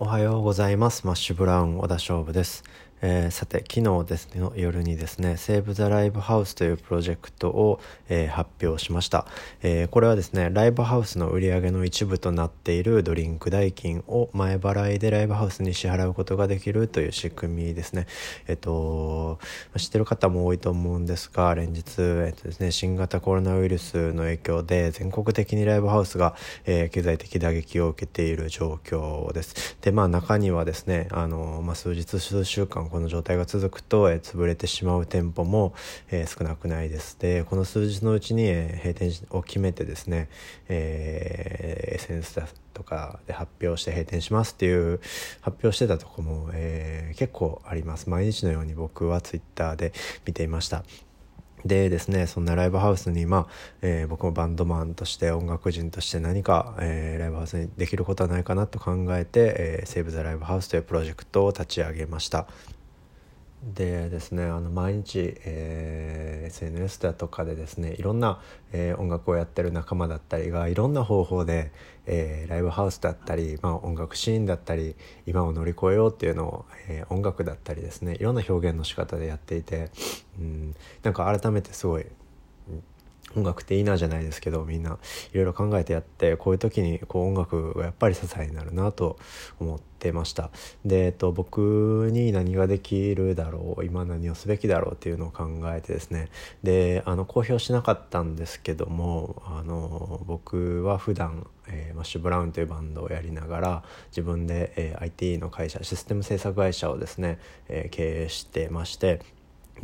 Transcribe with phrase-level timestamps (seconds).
[0.00, 1.06] おはようございます。
[1.06, 2.64] マッシュブラウン小田勝負です。
[3.06, 9.26] えー、さて昨日ですねの夜にですね「セーブ・ザ・ライブハウス」というプロジェクトを、えー、発表しました、
[9.62, 18.06] えー、これはですねライブハウスの売り上げの一部となっているドリンク代金を前払いでライブハウスに支払うことができるという仕組みですね。
[18.48, 19.38] えっと
[19.76, 29.76] 知ってる方も多いと思うんですが連日、えっとですね、新型コロナウイルスの影響で全国的にライブハウスが、え経済的打撃を受けている状況です。
[29.82, 35.74] でまあ中にはですねあの、まあ、数日数週間この状態が続くと、えー、潰れてしまう店舗も、
[36.12, 37.18] えー、少なくないです。
[37.18, 40.28] でこの数日のうちに、えー、閉店を決めてですね、
[40.68, 45.00] えー、SNS だとかで発表して閉店しますっていう
[45.40, 48.08] 発表してたとこも、えー、結構あります。
[48.08, 49.92] 毎日のように僕は Twitter で
[50.24, 50.84] 見ていました。
[51.64, 53.46] でですねそんなライブハウスにまあ、
[53.82, 62.46] えー、僕もバンドマンとして音楽人として何か、えー、ライブハウスにできることはないかなと考えて、えー、セーブ・ザ・ライブハウスというプロジェクトを立ち上げました。
[63.72, 68.40] でですねあの毎日、えー、SNS だとかでですねいろんな、
[68.72, 71.72] えー、音楽をやってる仲間だったりがいろんな方法で、
[72.06, 79.90] えー、ライブハウスだったり、まあ、音楽シーンだったり今を乗り越えようっていうのを、え音楽だったりですねいろんな表現の仕方でやっていて、
[80.38, 82.06] うん、なんか改めてすごい
[83.36, 84.98] 音楽っていいなじゃないですけどみんな
[85.32, 89.18] いろいろ考えてやってこういう時にこう音楽がやっぱり支えになるなと
[89.60, 90.50] 思ってました。
[90.84, 96.28] で、えっと、僕に何ができるだろう今何をすべきだろうっていうのを考えてですね。
[96.62, 107.38] であの公表しなかったんですけどもあの僕は普段えー、マッシュブラウンというバンドをやりながら自分で、えー、IT の会社システム制作会社をですね、
[107.68, 109.20] えー、経営してまして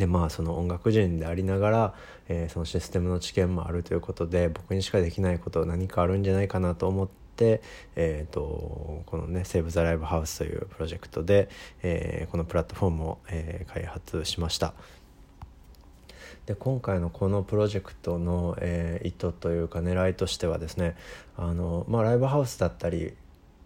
[0.00, 1.94] でまあその音楽人でありながら、
[2.28, 7.60] えー、そのシステムの知見もあるということで僕にしかできないこと何かあるんじゃないかなと思って、
[7.96, 11.50] えーと、このね「セーブ・ザ・ライブ・ハウス」というプロジェクトで、
[11.82, 14.72] えー、このプラットフォームを、えー、開発しました。
[16.46, 20.96] で今回のこのプロジェクトの、えー、意図というか狙いとしてはですね
[21.36, 23.12] あの、まあ、ライブハウスだったり、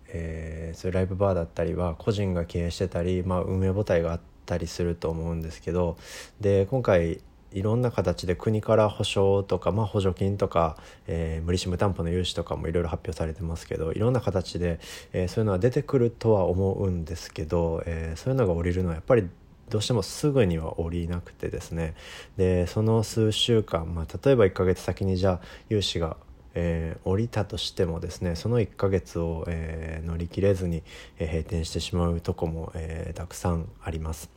[0.09, 5.97] えー、そういうライブバーだったりは個人が経営してたり、まあ、運営母体があってたりすると思うんですけど
[6.41, 7.21] で今回
[7.55, 14.81] いろんな形で国から保証とか、まあ、補助金とか、えー、無利子無担保の融資とかもいろいろ発表されてますけどいろんな形で、
[15.13, 19.29] えー、そういうのは出てくるとは思うんですけど、えー、そういうのが降りるのはやっぱり
[19.71, 21.95] どうしてもすぐには降りなくてですね。
[22.37, 26.17] でその数週間、まあ、例えば1ヶ月先にじゃあ融資が
[26.55, 30.83] えー、降りたとしてもですねその1ヶ月を、えー、乗り切れずに、
[31.19, 34.31] えー、閉店してしまうとこも、えー、たくさんあります。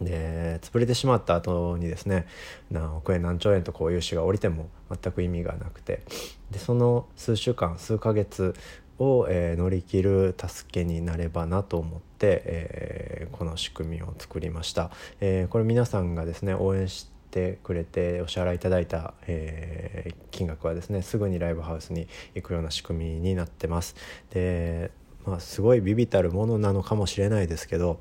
[0.00, 2.26] で潰れてしまった後にですね
[2.70, 6.02] 何億円何兆円とこう融資が降りても全く意味がなくて
[6.50, 8.54] でその数週間数ヶ月
[8.98, 14.90] を、えー、乗り切る助けになればなと思って、えー、この仕組みを作りました、
[15.20, 23.94] えー、これ皆さんがですね応援しててくれてお支払いいただいた、えー、金額はですねすぐにライブハウスに行くような仕組みになってます。
[24.30, 24.90] で
[25.26, 27.98] まあ、すごいビビたるものなのかもしれないですけど、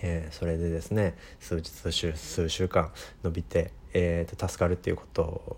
[0.00, 5.56] えー、それでですね数日数週数週間伸びて、えー、と助かるっていうことを、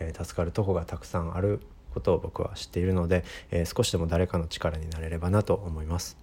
[0.00, 1.60] えー、助かるとこがたくさんある
[1.92, 6.16] ことを僕は知っているので、えー、少しでも誰かの力になれればなと思います。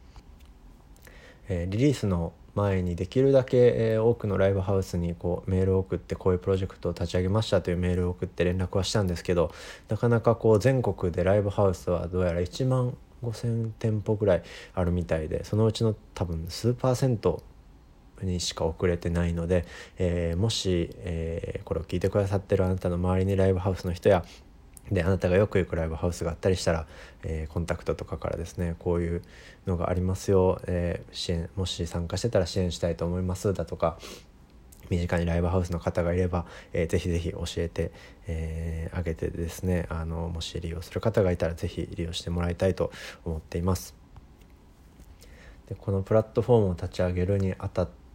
[1.48, 9.54] えー、リリースの前にできるだけ、え、多くのライブハウスにこうメールを送ってこういうプロジェクトを立ち上げましたというメールを送って連絡はしたんですけど
[9.90, 17.44] なかなかこう全国でライブハウスはどうやら1万5,000店舗ぐらいあるみたいでそのうちの多分数パーセント
[18.22, 19.66] にしか遅れてないので、
[19.98, 24.26] えー、もし、えー、これを聞いてくださってるあなたの周りにライブハウスの人や
[24.92, 26.88] であなたがよく行くライブハウスがあったりしたら、
[27.24, 29.22] えー、コンタクトとかからですねこういう
[29.66, 34.00] のがありますよ、えー、支援もし参加してたら支援したいと思いますだとか
[34.90, 37.92] 身近にライブハウスの方がいれば、えー、ぜひぜひ教えて、
[38.28, 42.92] えー、あげてですねあのもし利用する方がいたらぜひ利用してもらいたいと
[43.26, 43.96] 思っています。
[45.68, 48.07] でこのプラットフォームを立ち上げるにあたって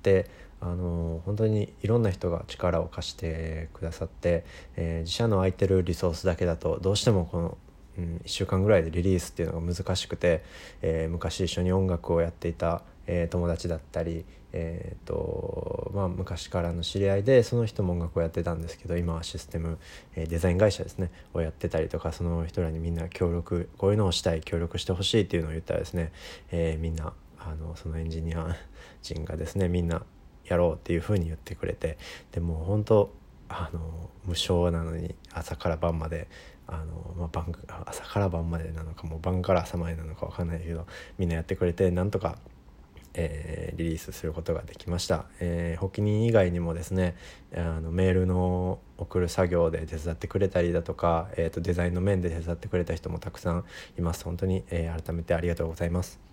[0.63, 4.45] あの本当にいろんな人が力を貸してくださって、
[4.77, 7.59] えー、自社の空いてるリソースだけだとどうしてもこの、
[7.99, 10.45] うん、1週間ぐらいでリリースっていうのが難しくて、
[10.81, 19.79] えー、昔一緒に音楽をやっていた、えー、友達だったり、えーとまあ、昔からの知り合いでその人も音楽をやってたんですけど今はシステム、
[20.15, 26.13] え、デザイン会社ですねをやってたりとかその人らにみんな協力こういうのをしたい協力してほしいっていうのを言ったらですね、
[26.53, 27.15] え、みんな
[27.47, 28.57] あのそのエンジニア
[29.03, 30.03] 人がですねみんな
[30.45, 31.99] やろうっていうふうに言ってくれて
[32.33, 33.13] でも本当
[33.49, 36.29] あの無償なのに朝から晩まで
[36.67, 37.55] あの、まあ、晩
[37.87, 40.87] 朝から晩までなのかもう晩から朝までなのか分かんないけど
[41.19, 42.39] みんなやってくれてなんとか
[43.15, 47.17] えー、リリースすることができました、えー、発起人以外にもですね
[47.55, 53.65] あのメールの送る作業で手伝ってくれたりだとか、えーと、デザインの面で手伝ってくれた人もたくさん
[53.99, 54.25] います。
[54.25, 56.32] 本当に、えー、改めてありがとうございます。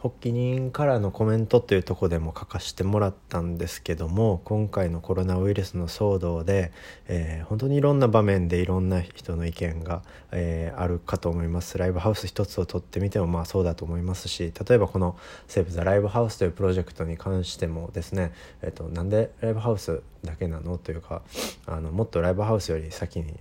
[0.00, 6.70] 発起人からのコメントというとこでも書かせてもらったんですけども今回のコロナウイルスの騒動で、
[7.08, 11.78] えー、本当にいろんな場面でいろんな人の意見が、えー、あるかと思います。
[11.78, 15.16] ライブハウス一つをとってみてもまあそうだと思いますし例えばこの
[15.48, 20.78] 「セーブ・ザ・ライブハウス」というプロジェクトに関してもですね、えーと、なんでライブハウスだけなの？
[20.78, 21.22] というか
[21.66, 23.34] あのもっとライブハウスより先に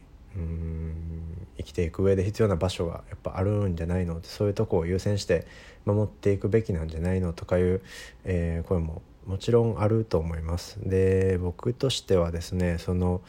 [1.57, 5.45] 生きていく上で必要な場所がやっぱあるんじゃないのそういうとこを優先して
[5.85, 7.81] 守っていくべきなんじゃないのとかいう、
[8.23, 10.79] えー、声ももちろんあると思います。
[10.81, 13.21] で僕としてはですねその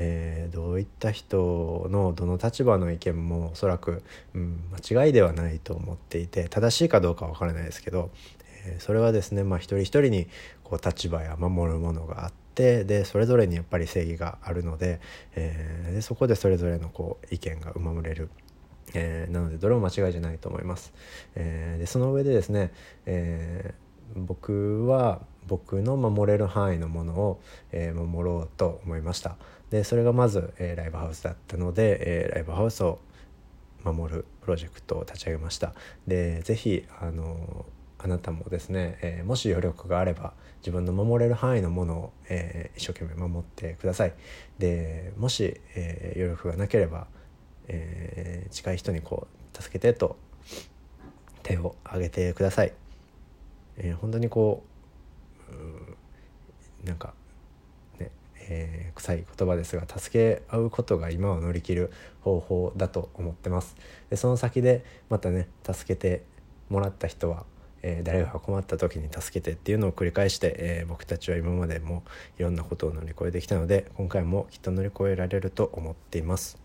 [0.00, 8.10] えー、どういった人のどの立場の意見もおそらく、うん、間違いではないと思っていて正しいかどうかは分からないですけど、
[8.64, 10.28] えー、それはですね、まあ、一人一人に
[10.62, 12.47] こう立場や守るものがあって
[12.84, 15.00] でそれぞれにやっぱり正義があるので,、
[15.34, 18.30] えー、でそこでそれぞれのこう意見が生まれる。
[18.94, 20.94] えー、なのでどれも間違いじゃないと思います。
[21.34, 22.72] えー、でその上でですね、
[23.04, 27.40] えー、僕は僕の守れる範囲のものを、
[27.72, 29.36] え、守ろうと思いました
[29.70, 33.00] でそれがまず、え、ライブハウスだったので、えー、ライブハウスを
[33.82, 35.74] 守るプロジェクトを立ち上げました
[36.06, 37.64] でぜひあの
[37.98, 44.14] あなたもですね、えー、もし余力があれば自分の守れる範囲のものを、えー、一生懸命守ってください。
[44.58, 47.06] でもし、えー、余力がなければ
[47.68, 50.16] えー、近い人にこう助けてと
[51.42, 52.72] 手を挙げてください、
[53.76, 54.64] えー、本当にこ
[56.82, 57.12] うなんか
[57.98, 58.10] ね、
[58.48, 61.92] えー、臭い言葉ですが助け合うことが今を乗り切る
[62.22, 63.76] 方法だと思ってます。
[64.10, 66.24] でその先でまたね助けて
[66.70, 67.44] もらった人は
[67.82, 72.02] えー、誰が困った時に助けてっていうのを繰り返して、えー、僕たちは今までも
[72.38, 76.58] いろんなことを乗り越えてきたので今回もきっと乗り越えられると思っています。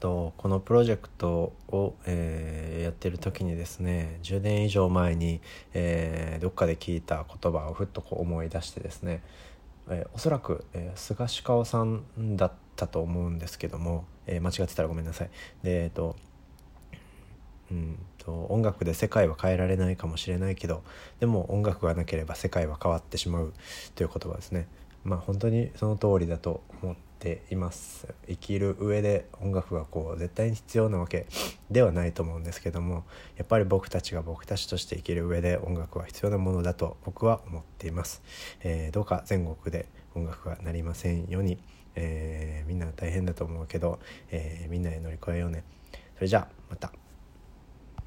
[0.00, 5.40] とこのプロジェクトを、えー、やってる時にですね10年以上前に、
[5.74, 9.22] えー、どっかで聞いた言葉をふっとこう思い出してですね、
[9.88, 12.02] え、おそらく、えー、菅氏川さん
[12.36, 15.30] だったと思うんですけども、え間違ってたらごめんなさい。
[15.62, 16.16] でえっ、と
[17.70, 20.82] うんと音楽で世界は変えられないかもしれないけど
[21.18, 23.52] でも音楽がなければ世界は変わってしまう
[23.94, 24.68] という言葉ですね。
[25.04, 28.06] まあ本当にその通りだと思っています。
[28.28, 31.26] 生きる上で音楽がこう絶対に必要なわけ
[31.70, 33.04] ではないと思うんですけども
[33.36, 38.22] やっぱり僕たちが僕たちとして生きる上で音楽は必要なものだと僕は思っています、
[38.60, 41.58] えー、どうか全国で音楽がなりませんように、
[41.94, 43.98] えー、みんな大変だと思うけど、
[44.30, 45.64] えー、みんなで乗り越えようね。
[46.16, 46.92] それじゃあまた。